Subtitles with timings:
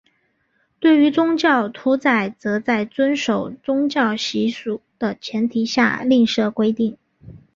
[0.79, 6.97] 对于宗教屠宰则在遵守宗教习惯的前提下另设规定。